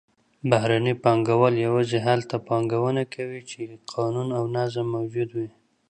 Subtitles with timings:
[0.49, 3.59] بهرني پانګهوال یوازې هلته پانګونه کوي چې
[3.93, 5.49] قانون او نظم موجود وي.